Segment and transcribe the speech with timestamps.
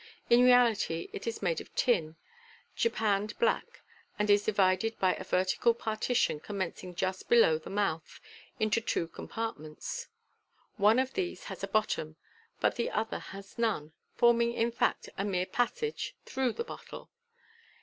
[0.31, 2.15] In reality it is made of tin,
[2.75, 3.81] japanned black,
[4.17, 8.19] and is divided by a vertical partition, commencing just below the mouth,
[8.59, 10.07] into two compartments.
[10.77, 12.15] One of these has a bottom,
[12.59, 17.11] but the other has none, forming, in fact, a mere passage through the bottle.